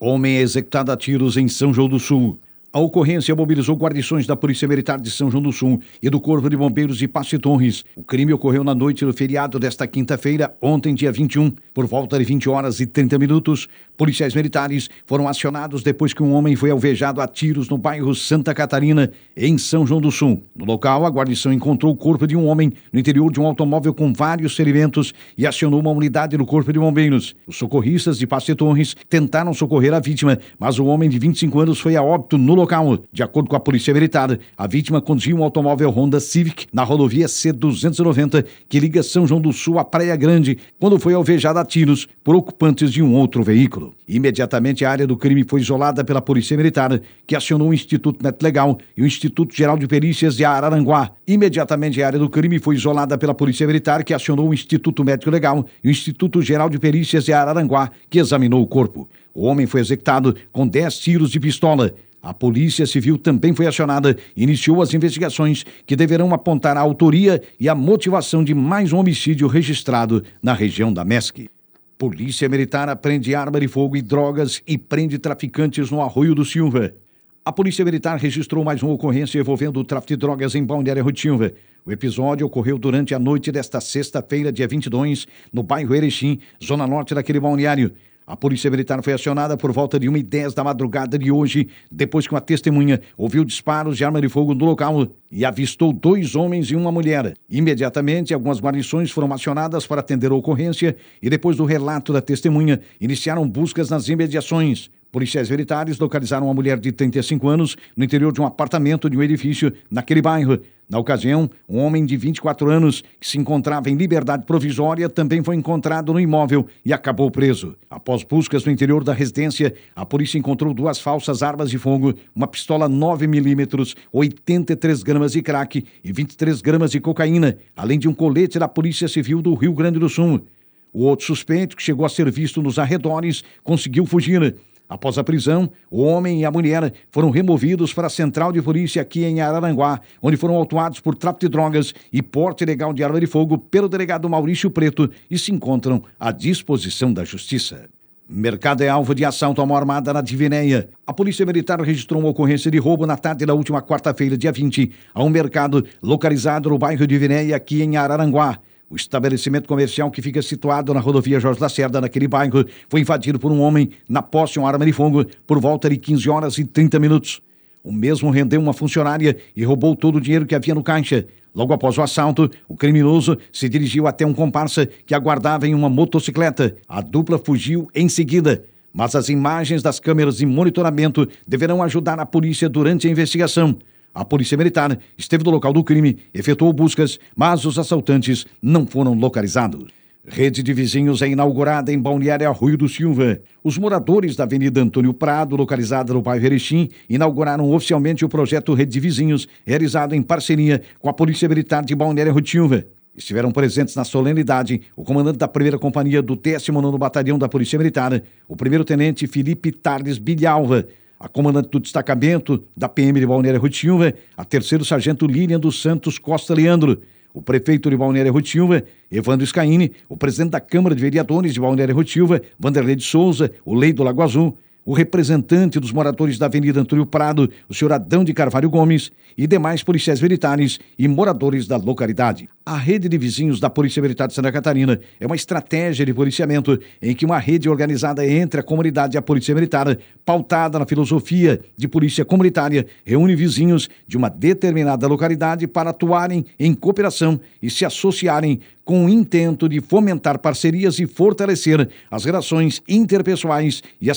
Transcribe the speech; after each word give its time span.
Homem 0.00 0.38
é 0.38 0.40
executado 0.40 0.90
a 0.90 0.96
tiros 0.96 1.36
em 1.36 1.46
São 1.46 1.74
João 1.74 1.86
do 1.86 2.00
Sul. 2.00 2.40
A 2.72 2.78
ocorrência 2.78 3.34
mobilizou 3.34 3.74
guarnições 3.74 4.28
da 4.28 4.36
Polícia 4.36 4.68
Militar 4.68 5.00
de 5.00 5.10
São 5.10 5.28
João 5.28 5.42
do 5.42 5.50
Sul 5.50 5.80
e 6.00 6.08
do 6.08 6.20
Corpo 6.20 6.48
de 6.48 6.56
Bombeiros 6.56 6.98
de 6.98 7.08
Passe 7.08 7.36
Torres. 7.36 7.84
O 7.96 8.04
crime 8.04 8.32
ocorreu 8.32 8.62
na 8.62 8.76
noite 8.76 9.04
do 9.04 9.12
feriado 9.12 9.58
desta 9.58 9.88
quinta-feira, 9.88 10.56
ontem, 10.62 10.94
dia 10.94 11.10
21, 11.10 11.50
por 11.74 11.88
volta 11.88 12.16
de 12.16 12.24
20 12.24 12.48
horas 12.48 12.78
e 12.78 12.86
30 12.86 13.18
minutos. 13.18 13.66
Policiais 13.96 14.36
militares 14.36 14.88
foram 15.04 15.26
acionados 15.26 15.82
depois 15.82 16.14
que 16.14 16.22
um 16.22 16.32
homem 16.32 16.54
foi 16.54 16.70
alvejado 16.70 17.20
a 17.20 17.26
tiros 17.26 17.68
no 17.68 17.76
bairro 17.76 18.14
Santa 18.14 18.54
Catarina, 18.54 19.10
em 19.36 19.58
São 19.58 19.84
João 19.84 20.00
do 20.00 20.12
Sul. 20.12 20.40
No 20.54 20.64
local, 20.64 21.04
a 21.04 21.10
guarnição 21.10 21.52
encontrou 21.52 21.92
o 21.92 21.96
corpo 21.96 22.24
de 22.24 22.36
um 22.36 22.46
homem 22.46 22.72
no 22.92 23.00
interior 23.00 23.32
de 23.32 23.40
um 23.40 23.46
automóvel 23.46 23.92
com 23.92 24.12
vários 24.12 24.54
ferimentos 24.54 25.12
e 25.36 25.44
acionou 25.44 25.80
uma 25.80 25.90
unidade 25.90 26.36
do 26.36 26.46
Corpo 26.46 26.72
de 26.72 26.78
Bombeiros. 26.78 27.34
Os 27.48 27.56
socorristas 27.56 28.16
de 28.16 28.28
Passe 28.28 28.54
Torres 28.54 28.94
tentaram 29.08 29.52
socorrer 29.52 29.92
a 29.92 29.98
vítima, 29.98 30.38
mas 30.56 30.78
o 30.78 30.86
homem 30.86 31.10
de 31.10 31.18
25 31.18 31.58
anos 31.58 31.80
foi 31.80 31.96
a 31.96 32.02
óbito 32.02 32.38
no 32.38 32.59
local. 32.60 32.98
De 33.12 33.22
acordo 33.22 33.48
com 33.48 33.56
a 33.56 33.60
Polícia 33.60 33.92
Militar, 33.92 34.38
a 34.56 34.66
vítima 34.66 35.00
conduzia 35.00 35.34
um 35.34 35.42
automóvel 35.42 35.90
Honda 35.90 36.20
Civic 36.20 36.66
na 36.72 36.84
rodovia 36.84 37.26
C-290 37.26 38.44
que 38.68 38.78
liga 38.78 39.02
São 39.02 39.26
João 39.26 39.40
do 39.40 39.52
Sul 39.52 39.78
à 39.78 39.84
Praia 39.84 40.14
Grande, 40.16 40.58
quando 40.78 40.98
foi 40.98 41.14
alvejada 41.14 41.60
a 41.60 41.64
tiros 41.64 42.06
por 42.22 42.34
ocupantes 42.34 42.92
de 42.92 43.02
um 43.02 43.14
outro 43.14 43.42
veículo. 43.42 43.94
Imediatamente, 44.06 44.84
a 44.84 44.90
área 44.90 45.06
do 45.06 45.16
crime 45.16 45.44
foi 45.44 45.60
isolada 45.60 46.04
pela 46.04 46.20
Polícia 46.20 46.56
Militar, 46.56 47.00
que 47.26 47.36
acionou 47.36 47.68
o 47.68 47.74
Instituto 47.74 48.22
Net 48.22 48.42
Legal 48.42 48.78
e 48.96 49.02
o 49.02 49.06
Instituto 49.06 49.54
Geral 49.54 49.78
de 49.78 49.86
Perícias 49.86 50.36
de 50.36 50.44
Araranguá. 50.44 51.10
Imediatamente, 51.26 52.02
a 52.02 52.06
área 52.06 52.18
do 52.18 52.28
crime 52.28 52.58
foi 52.58 52.74
isolada 52.74 53.16
pela 53.16 53.34
Polícia 53.34 53.66
Militar, 53.66 54.04
que 54.04 54.12
acionou 54.12 54.48
o 54.48 54.54
Instituto 54.54 55.04
Médico 55.04 55.30
Legal 55.30 55.64
e 55.82 55.88
o 55.88 55.90
Instituto 55.90 56.42
Geral 56.42 56.68
de 56.68 56.78
Perícias 56.78 57.24
de 57.24 57.32
Araranguá, 57.32 57.90
que 58.08 58.18
examinou 58.18 58.62
o 58.62 58.66
corpo. 58.66 59.08
O 59.34 59.44
homem 59.44 59.66
foi 59.66 59.80
executado 59.80 60.34
com 60.52 60.66
10 60.66 60.98
tiros 60.98 61.30
de 61.30 61.38
pistola. 61.38 61.94
A 62.22 62.34
Polícia 62.34 62.86
Civil 62.86 63.16
também 63.16 63.54
foi 63.54 63.66
acionada 63.66 64.14
e 64.36 64.42
iniciou 64.42 64.82
as 64.82 64.92
investigações 64.92 65.64
que 65.86 65.96
deverão 65.96 66.34
apontar 66.34 66.76
a 66.76 66.80
autoria 66.80 67.42
e 67.58 67.68
a 67.68 67.74
motivação 67.74 68.44
de 68.44 68.54
mais 68.54 68.92
um 68.92 68.98
homicídio 68.98 69.48
registrado 69.48 70.22
na 70.42 70.52
região 70.52 70.92
da 70.92 71.02
MESC. 71.02 71.48
Polícia 71.96 72.48
Militar 72.48 72.88
apreende 72.88 73.34
arma 73.34 73.58
de 73.58 73.68
fogo 73.68 73.96
e 73.96 74.02
drogas 74.02 74.62
e 74.66 74.76
prende 74.76 75.18
traficantes 75.18 75.90
no 75.90 76.02
Arroio 76.02 76.34
do 76.34 76.44
Silva. 76.44 76.94
A 77.42 77.50
Polícia 77.50 77.84
Militar 77.84 78.18
registrou 78.18 78.62
mais 78.62 78.82
uma 78.82 78.92
ocorrência 78.92 79.38
envolvendo 79.38 79.80
o 79.80 79.84
tráfico 79.84 80.08
de 80.08 80.16
drogas 80.16 80.54
em 80.54 80.64
Balneário 80.64 81.02
Rotilva. 81.02 81.52
O 81.86 81.90
episódio 81.90 82.46
ocorreu 82.46 82.78
durante 82.78 83.14
a 83.14 83.18
noite 83.18 83.50
desta 83.50 83.80
sexta-feira, 83.80 84.52
dia 84.52 84.68
22, 84.68 85.26
no 85.50 85.62
bairro 85.62 85.94
Erechim, 85.94 86.38
zona 86.62 86.86
norte 86.86 87.14
daquele 87.14 87.40
balneário. 87.40 87.92
A 88.30 88.36
Polícia 88.36 88.70
Militar 88.70 89.02
foi 89.02 89.12
acionada 89.12 89.56
por 89.56 89.72
volta 89.72 89.98
de 89.98 90.08
1h10 90.08 90.54
da 90.54 90.62
madrugada 90.62 91.18
de 91.18 91.32
hoje, 91.32 91.66
depois 91.90 92.28
que 92.28 92.32
uma 92.32 92.40
testemunha 92.40 93.00
ouviu 93.18 93.44
disparos 93.44 93.96
de 93.96 94.04
arma 94.04 94.20
de 94.20 94.28
fogo 94.28 94.54
no 94.54 94.66
local 94.66 95.08
e 95.32 95.44
avistou 95.44 95.92
dois 95.92 96.36
homens 96.36 96.70
e 96.70 96.76
uma 96.76 96.92
mulher. 96.92 97.34
Imediatamente, 97.50 98.32
algumas 98.32 98.60
guarnições 98.60 99.10
foram 99.10 99.32
acionadas 99.32 99.84
para 99.84 99.98
atender 99.98 100.30
a 100.30 100.34
ocorrência 100.36 100.94
e, 101.20 101.28
depois 101.28 101.56
do 101.56 101.64
relato 101.64 102.12
da 102.12 102.20
testemunha, 102.20 102.80
iniciaram 103.00 103.48
buscas 103.48 103.90
nas 103.90 104.08
imediações. 104.08 104.92
Policiais 105.12 105.50
militares 105.50 105.98
localizaram 105.98 106.46
uma 106.46 106.54
mulher 106.54 106.78
de 106.78 106.92
35 106.92 107.48
anos 107.48 107.76
no 107.96 108.04
interior 108.04 108.32
de 108.32 108.40
um 108.40 108.46
apartamento 108.46 109.10
de 109.10 109.18
um 109.18 109.22
edifício 109.22 109.72
naquele 109.90 110.22
bairro. 110.22 110.60
Na 110.88 110.98
ocasião, 110.98 111.50
um 111.68 111.78
homem 111.78 112.04
de 112.06 112.16
24 112.16 112.70
anos 112.70 113.02
que 113.18 113.26
se 113.26 113.36
encontrava 113.36 113.90
em 113.90 113.96
liberdade 113.96 114.44
provisória 114.44 115.08
também 115.08 115.42
foi 115.42 115.56
encontrado 115.56 116.12
no 116.12 116.20
imóvel 116.20 116.66
e 116.84 116.92
acabou 116.92 117.28
preso. 117.28 117.76
Após 117.88 118.22
buscas 118.22 118.64
no 118.64 118.70
interior 118.70 119.02
da 119.02 119.12
residência, 119.12 119.74
a 119.96 120.06
polícia 120.06 120.38
encontrou 120.38 120.72
duas 120.72 121.00
falsas 121.00 121.42
armas 121.42 121.70
de 121.70 121.78
fogo, 121.78 122.14
uma 122.34 122.46
pistola 122.46 122.88
9mm, 122.88 123.96
83 124.12 125.02
gramas 125.02 125.32
de 125.32 125.42
crack 125.42 125.84
e 126.04 126.12
23 126.12 126.60
gramas 126.60 126.92
de 126.92 127.00
cocaína, 127.00 127.58
além 127.76 127.98
de 127.98 128.08
um 128.08 128.14
colete 128.14 128.60
da 128.60 128.68
Polícia 128.68 129.08
Civil 129.08 129.42
do 129.42 129.54
Rio 129.54 129.72
Grande 129.72 129.98
do 129.98 130.08
Sul. 130.08 130.44
O 130.92 131.04
outro 131.04 131.26
suspeito, 131.26 131.76
que 131.76 131.82
chegou 131.82 132.04
a 132.04 132.08
ser 132.08 132.28
visto 132.30 132.60
nos 132.60 132.78
arredores, 132.78 133.44
conseguiu 133.62 134.04
fugir. 134.04 134.56
Após 134.90 135.16
a 135.18 135.22
prisão, 135.22 135.70
o 135.88 136.02
homem 136.02 136.40
e 136.40 136.44
a 136.44 136.50
mulher 136.50 136.92
foram 137.12 137.30
removidos 137.30 137.94
para 137.94 138.08
a 138.08 138.10
central 138.10 138.50
de 138.50 138.60
polícia 138.60 139.00
aqui 139.00 139.24
em 139.24 139.40
Araranguá, 139.40 140.00
onde 140.20 140.36
foram 140.36 140.56
autuados 140.56 140.98
por 140.98 141.14
tráfico 141.14 141.42
de 141.42 141.48
drogas 141.48 141.94
e 142.12 142.20
porte 142.20 142.64
ilegal 142.64 142.92
de 142.92 143.04
arma 143.04 143.20
de 143.20 143.26
fogo 143.28 143.56
pelo 143.56 143.88
delegado 143.88 144.28
Maurício 144.28 144.68
Preto 144.68 145.08
e 145.30 145.38
se 145.38 145.52
encontram 145.52 146.02
à 146.18 146.32
disposição 146.32 147.12
da 147.12 147.24
Justiça. 147.24 147.88
Mercado 148.28 148.82
é 148.82 148.88
alvo 148.88 149.14
de 149.14 149.24
assalto 149.24 149.62
a 149.62 149.66
mão 149.66 149.76
armada 149.76 150.12
na 150.12 150.20
Divinéia. 150.20 150.88
A 151.06 151.12
Polícia 151.12 151.46
Militar 151.46 151.80
registrou 151.80 152.20
uma 152.20 152.30
ocorrência 152.30 152.68
de 152.68 152.78
roubo 152.78 153.06
na 153.06 153.16
tarde 153.16 153.46
da 153.46 153.54
última 153.54 153.80
quarta-feira, 153.80 154.36
dia 154.36 154.50
20, 154.50 154.90
a 155.14 155.22
um 155.22 155.28
mercado 155.28 155.84
localizado 156.02 156.68
no 156.68 156.78
bairro 156.78 157.06
Divinéia, 157.06 157.54
aqui 157.54 157.80
em 157.80 157.96
Araranguá. 157.96 158.58
O 158.90 158.96
estabelecimento 158.96 159.68
comercial 159.68 160.10
que 160.10 160.20
fica 160.20 160.42
situado 160.42 160.92
na 160.92 160.98
rodovia 160.98 161.38
Jorge 161.38 161.60
Lacerda, 161.60 162.00
naquele 162.00 162.26
bairro, 162.26 162.64
foi 162.88 163.00
invadido 163.00 163.38
por 163.38 163.52
um 163.52 163.60
homem 163.60 163.90
na 164.08 164.20
posse 164.20 164.54
de 164.54 164.58
uma 164.58 164.68
arma 164.68 164.84
de 164.84 164.92
fogo 164.92 165.24
por 165.46 165.60
volta 165.60 165.88
de 165.88 165.96
15 165.96 166.28
horas 166.28 166.58
e 166.58 166.64
30 166.64 166.98
minutos. 166.98 167.40
O 167.84 167.92
mesmo 167.92 168.30
rendeu 168.30 168.60
uma 168.60 168.72
funcionária 168.72 169.36
e 169.54 169.62
roubou 169.62 169.94
todo 169.94 170.16
o 170.16 170.20
dinheiro 170.20 170.44
que 170.44 170.56
havia 170.56 170.74
no 170.74 170.82
caixa. 170.82 171.24
Logo 171.54 171.72
após 171.72 171.96
o 171.98 172.02
assalto, 172.02 172.50
o 172.68 172.76
criminoso 172.76 173.38
se 173.52 173.68
dirigiu 173.68 174.08
até 174.08 174.26
um 174.26 174.34
comparsa 174.34 174.86
que 175.06 175.14
aguardava 175.14 175.68
em 175.68 175.74
uma 175.74 175.88
motocicleta. 175.88 176.74
A 176.88 177.00
dupla 177.00 177.38
fugiu 177.38 177.88
em 177.94 178.08
seguida. 178.08 178.64
Mas 178.92 179.14
as 179.14 179.28
imagens 179.28 179.84
das 179.84 180.00
câmeras 180.00 180.38
de 180.38 180.46
monitoramento 180.46 181.28
deverão 181.46 181.80
ajudar 181.80 182.18
a 182.18 182.26
polícia 182.26 182.68
durante 182.68 183.06
a 183.06 183.10
investigação. 183.10 183.78
A 184.12 184.24
Polícia 184.24 184.56
Militar 184.56 184.98
esteve 185.16 185.44
no 185.44 185.50
local 185.50 185.72
do 185.72 185.84
crime, 185.84 186.18
efetuou 186.34 186.72
buscas, 186.72 187.18
mas 187.36 187.64
os 187.64 187.78
assaltantes 187.78 188.44
não 188.60 188.86
foram 188.86 189.14
localizados. 189.14 189.84
Rede 190.26 190.62
de 190.62 190.74
vizinhos 190.74 191.22
é 191.22 191.28
inaugurada 191.28 191.92
em 191.92 191.98
Balneário 191.98 192.46
Arroio 192.48 192.76
do 192.76 192.88
Silva. 192.88 193.40
Os 193.64 193.78
moradores 193.78 194.36
da 194.36 194.44
Avenida 194.44 194.80
Antônio 194.80 195.14
Prado, 195.14 195.56
localizada 195.56 196.12
no 196.12 196.20
bairro 196.20 196.44
Erechim, 196.44 196.88
inauguraram 197.08 197.72
oficialmente 197.72 198.24
o 198.24 198.28
projeto 198.28 198.74
Rede 198.74 198.92
de 198.92 199.00
Vizinhos, 199.00 199.48
realizado 199.64 200.14
em 200.14 200.22
parceria 200.22 200.82
com 200.98 201.08
a 201.08 201.12
Polícia 201.12 201.48
Militar 201.48 201.84
de 201.84 201.94
Balneário 201.94 202.30
Arroio 202.32 202.44
do 202.44 202.50
Silva. 202.50 202.84
Estiveram 203.16 203.50
presentes 203.50 203.96
na 203.96 204.04
solenidade 204.04 204.82
o 204.94 205.02
comandante 205.02 205.38
da 205.38 205.48
primeira 205.48 205.78
companhia 205.78 206.22
do 206.22 206.36
19º 206.36 206.98
Batalhão 206.98 207.38
da 207.38 207.48
Polícia 207.48 207.78
Militar, 207.78 208.22
o 208.46 208.54
primeiro-tenente 208.54 209.26
Felipe 209.26 209.72
Tardes 209.72 210.18
Bilhalva, 210.18 210.86
a 211.20 211.28
comandante 211.28 211.68
do 211.68 211.78
destacamento 211.78 212.64
da 212.74 212.88
PM 212.88 213.20
de 213.20 213.26
Balneário 213.26 213.60
Rutilva, 213.60 214.14
a 214.34 214.42
terceiro 214.42 214.86
sargento 214.86 215.26
Lilian 215.26 215.60
dos 215.60 215.82
Santos 215.82 216.18
Costa 216.18 216.54
Leandro, 216.54 217.02
o 217.34 217.42
prefeito 217.42 217.90
de 217.90 217.96
Balneário 217.96 218.32
Rutilva, 218.32 218.82
Evandro 219.12 219.46
Scaini, 219.46 219.92
o 220.08 220.16
presidente 220.16 220.52
da 220.52 220.60
Câmara 220.60 220.94
de 220.94 221.02
Vereadores 221.02 221.52
de 221.52 221.60
Balneário 221.60 221.94
Rutilva, 221.94 222.40
Vanderlei 222.58 222.96
de 222.96 223.04
Souza, 223.04 223.52
o 223.66 223.74
Lei 223.74 223.92
do 223.92 224.02
Lago 224.02 224.22
Azul, 224.22 224.56
o 224.84 224.92
representante 224.92 225.78
dos 225.78 225.92
moradores 225.92 226.38
da 226.38 226.46
Avenida 226.46 226.80
Antônio 226.80 227.06
Prado, 227.06 227.50
o 227.68 227.74
senhor 227.74 227.92
Adão 227.92 228.24
de 228.24 228.32
Carvalho 228.32 228.70
Gomes, 228.70 229.10
e 229.36 229.46
demais 229.46 229.82
policiais 229.82 230.20
militares 230.20 230.78
e 230.98 231.08
moradores 231.08 231.66
da 231.66 231.76
localidade. 231.76 232.48
A 232.64 232.76
rede 232.76 233.08
de 233.08 233.16
vizinhos 233.16 233.58
da 233.58 233.70
Polícia 233.70 234.02
Militar 234.02 234.28
de 234.28 234.34
Santa 234.34 234.52
Catarina 234.52 235.00
é 235.18 235.26
uma 235.26 235.34
estratégia 235.34 236.04
de 236.04 236.12
policiamento 236.12 236.78
em 237.00 237.14
que 237.14 237.24
uma 237.24 237.38
rede 237.38 237.68
organizada 237.68 238.26
entre 238.26 238.60
a 238.60 238.62
comunidade 238.62 239.16
e 239.16 239.18
a 239.18 239.22
Polícia 239.22 239.54
Militar, 239.54 239.96
pautada 240.24 240.78
na 240.78 240.86
filosofia 240.86 241.60
de 241.76 241.88
polícia 241.88 242.24
comunitária, 242.24 242.86
reúne 243.04 243.34
vizinhos 243.34 243.88
de 244.06 244.16
uma 244.16 244.28
determinada 244.28 245.06
localidade 245.06 245.66
para 245.66 245.90
atuarem 245.90 246.44
em 246.58 246.74
cooperação 246.74 247.40
e 247.62 247.70
se 247.70 247.84
associarem 247.84 248.60
com 248.84 249.06
o 249.06 249.08
intento 249.08 249.68
de 249.68 249.80
fomentar 249.80 250.38
parcerias 250.38 250.98
e 250.98 251.06
fortalecer 251.06 251.88
as 252.10 252.24
relações 252.24 252.82
interpessoais 252.88 253.82
e 254.00 254.10
a 254.10 254.14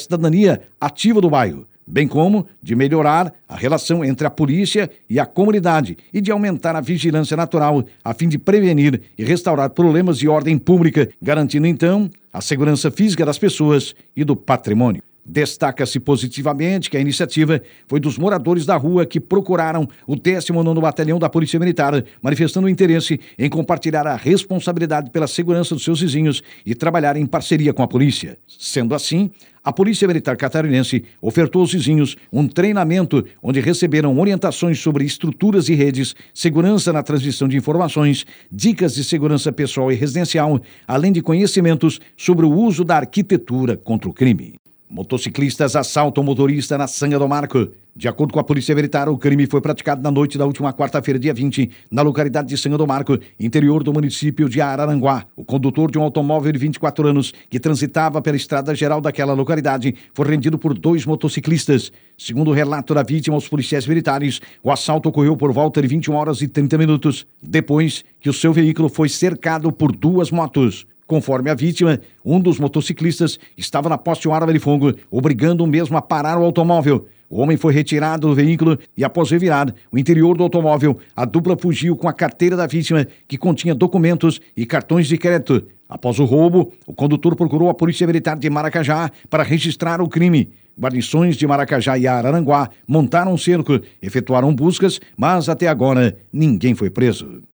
ativa 0.79 1.21
do 1.21 1.29
bairro 1.29 1.67
bem 1.85 2.07
como 2.07 2.47
de 2.61 2.75
melhorar 2.75 3.33
a 3.47 3.55
relação 3.55 4.03
entre 4.03 4.25
a 4.25 4.29
polícia 4.29 4.89
e 5.09 5.19
a 5.19 5.25
comunidade 5.25 5.97
e 6.13 6.21
de 6.21 6.31
aumentar 6.31 6.75
a 6.75 6.81
vigilância 6.81 7.35
natural 7.37 7.83
a 8.03 8.13
fim 8.13 8.27
de 8.27 8.37
prevenir 8.37 9.01
e 9.17 9.23
restaurar 9.23 9.69
problemas 9.69 10.17
de 10.17 10.27
ordem 10.27 10.57
pública, 10.57 11.09
garantindo 11.21 11.67
então 11.67 12.09
a 12.31 12.41
segurança 12.41 12.89
física 12.89 13.25
das 13.25 13.37
pessoas 13.37 13.93
e 14.15 14.23
do 14.23 14.35
patrimônio. 14.35 15.03
Destaca-se 15.25 16.01
positivamente 16.01 16.89
que 16.89 16.97
a 16.97 16.99
iniciativa 16.99 17.61
foi 17.87 17.99
dos 17.99 18.17
moradores 18.17 18.65
da 18.65 18.75
rua 18.75 19.05
que 19.05 19.21
procuraram 19.21 19.87
o 20.05 20.15
19º 20.15 20.81
Batalhão 20.81 21.17
da 21.17 21.29
Polícia 21.29 21.57
Militar, 21.57 22.03
manifestando 22.21 22.67
interesse 22.67 23.19
em 23.39 23.49
compartilhar 23.49 24.05
a 24.05 24.17
responsabilidade 24.17 25.11
pela 25.11 25.27
segurança 25.27 25.75
dos 25.75 25.83
seus 25.83 26.01
vizinhos 26.01 26.43
e 26.65 26.75
trabalhar 26.75 27.15
em 27.15 27.25
parceria 27.25 27.73
com 27.73 27.81
a 27.81 27.87
polícia. 27.87 28.37
Sendo 28.45 28.93
assim, 28.93 29.31
a 29.63 29.71
Polícia 29.71 30.05
Militar 30.05 30.35
Catarinense 30.35 31.05
ofertou 31.21 31.61
aos 31.61 31.71
vizinhos 31.71 32.17
um 32.31 32.45
treinamento 32.45 33.25
onde 33.41 33.61
receberam 33.61 34.19
orientações 34.19 34.77
sobre 34.79 35.05
estruturas 35.05 35.69
e 35.69 35.73
redes, 35.73 36.13
segurança 36.33 36.91
na 36.91 37.01
transmissão 37.01 37.47
de 37.47 37.55
informações, 37.55 38.25
dicas 38.51 38.93
de 38.93 39.05
segurança 39.05 39.53
pessoal 39.53 39.89
e 39.89 39.95
residencial, 39.95 40.59
além 40.85 41.13
de 41.13 41.21
conhecimentos 41.21 42.01
sobre 42.17 42.45
o 42.45 42.51
uso 42.51 42.83
da 42.83 42.97
arquitetura 42.97 43.77
contra 43.77 44.09
o 44.09 44.13
crime. 44.13 44.55
Motociclistas 44.93 45.75
assaltam 45.75 46.23
motorista 46.23 46.77
na 46.77 46.85
Sanga 46.85 47.17
do 47.17 47.27
Marco. 47.27 47.67
De 47.95 48.07
acordo 48.07 48.31
com 48.31 48.39
a 48.39 48.43
Polícia 48.43 48.75
Militar, 48.75 49.09
o 49.09 49.17
crime 49.17 49.47
foi 49.47 49.59
praticado 49.59 50.03
na 50.03 50.11
noite 50.11 50.37
da 50.37 50.45
última 50.45 50.71
quarta-feira, 50.71 51.17
dia 51.17 51.33
20, 51.33 51.67
na 51.89 52.03
localidade 52.03 52.47
de 52.47 52.55
Sanga 52.55 52.77
do 52.77 52.85
Marco, 52.85 53.17
interior 53.39 53.81
do 53.81 53.91
município 53.91 54.47
de 54.47 54.61
Araranguá. 54.61 55.25
O 55.35 55.43
condutor 55.43 55.89
de 55.89 55.97
um 55.97 56.03
automóvel 56.03 56.51
de 56.51 56.59
24 56.59 57.07
anos, 57.07 57.33
que 57.49 57.59
transitava 57.59 58.21
pela 58.21 58.37
estrada 58.37 58.75
geral 58.75 59.01
daquela 59.01 59.33
localidade, 59.33 59.95
foi 60.13 60.27
rendido 60.27 60.59
por 60.59 60.77
dois 60.77 61.07
motociclistas. 61.07 61.91
Segundo 62.15 62.51
o 62.51 62.53
relato 62.53 62.93
da 62.93 63.01
vítima 63.01 63.35
aos 63.35 63.47
policiais 63.47 63.87
militares, 63.87 64.41
o 64.61 64.71
assalto 64.71 65.09
ocorreu 65.09 65.35
por 65.35 65.51
volta 65.51 65.81
de 65.81 65.87
21 65.87 66.13
horas 66.13 66.39
e 66.43 66.47
30 66.47 66.77
minutos, 66.77 67.25
depois 67.41 68.05
que 68.21 68.29
o 68.29 68.33
seu 68.33 68.53
veículo 68.53 68.89
foi 68.89 69.09
cercado 69.09 69.71
por 69.71 69.91
duas 69.91 70.29
motos. 70.29 70.85
Conforme 71.13 71.51
a 71.51 71.53
vítima, 71.53 71.99
um 72.25 72.39
dos 72.39 72.57
motociclistas 72.57 73.37
estava 73.55 73.87
na 73.87 73.99
posse 73.99 74.21
de 74.21 74.27
uma 74.27 74.35
arma 74.35 74.51
de 74.51 74.57
fogo, 74.57 74.95
obrigando 75.11 75.63
o 75.63 75.67
mesmo 75.67 75.95
a 75.95 76.01
parar 76.01 76.39
o 76.39 76.43
automóvel. 76.43 77.05
O 77.29 77.39
homem 77.39 77.55
foi 77.55 77.71
retirado 77.71 78.27
do 78.27 78.33
veículo 78.33 78.79
e, 78.97 79.03
após 79.03 79.29
revirar 79.29 79.71
o 79.91 79.97
interior 79.99 80.35
do 80.35 80.41
automóvel, 80.41 80.97
a 81.15 81.23
dupla 81.23 81.55
fugiu 81.55 81.95
com 81.95 82.07
a 82.07 82.13
carteira 82.13 82.57
da 82.57 82.65
vítima, 82.65 83.05
que 83.27 83.37
continha 83.37 83.75
documentos 83.75 84.41
e 84.57 84.65
cartões 84.65 85.07
de 85.07 85.15
crédito. 85.15 85.67
Após 85.87 86.17
o 86.17 86.25
roubo, 86.25 86.73
o 86.87 86.93
condutor 86.95 87.35
procurou 87.35 87.69
a 87.69 87.75
Polícia 87.75 88.07
Militar 88.07 88.35
de 88.35 88.49
Maracajá 88.49 89.11
para 89.29 89.43
registrar 89.43 90.01
o 90.01 90.09
crime. 90.09 90.49
Guarnições 90.75 91.37
de 91.37 91.45
Maracajá 91.45 91.95
e 91.95 92.07
Araranguá 92.07 92.71
montaram 92.87 93.33
um 93.33 93.37
cerco, 93.37 93.79
efetuaram 94.01 94.51
buscas, 94.51 94.99
mas 95.15 95.47
até 95.47 95.67
agora 95.67 96.17
ninguém 96.33 96.73
foi 96.73 96.89
preso. 96.89 97.43